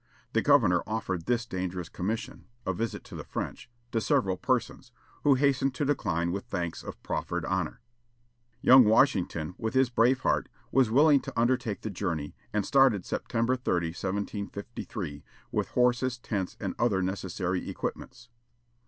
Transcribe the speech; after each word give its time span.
The 0.33 0.41
governor 0.41 0.81
offered 0.87 1.27
this 1.27 1.45
dangerous 1.45 1.87
commission 1.87 2.47
a 2.65 2.73
visit 2.73 3.03
to 3.03 3.15
the 3.15 3.23
French 3.23 3.69
to 3.91 4.01
several 4.01 4.35
persons, 4.35 4.91
who 5.21 5.35
hastened 5.35 5.75
to 5.75 5.85
decline 5.85 6.31
with 6.31 6.45
thanks 6.45 6.81
the 6.81 6.93
proffered 7.03 7.45
honor. 7.45 7.81
Young 8.63 8.83
Washington, 8.85 9.53
with 9.59 9.75
his 9.75 9.91
brave 9.91 10.21
heart, 10.21 10.49
was 10.71 10.89
willing 10.89 11.19
to 11.19 11.39
undertake 11.39 11.81
the 11.81 11.91
journey, 11.91 12.35
and 12.51 12.65
started 12.65 13.05
September 13.05 13.55
30, 13.55 13.89
1753, 13.89 15.23
with 15.51 15.67
horses, 15.67 16.17
tents, 16.17 16.57
and 16.59 16.73
other 16.79 17.03
necessary 17.03 17.69
equipments. 17.69 18.29